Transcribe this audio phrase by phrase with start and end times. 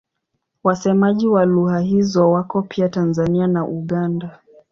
[0.63, 4.39] Wasemaji wa lugha hizo wako pia Tanzania na Uganda.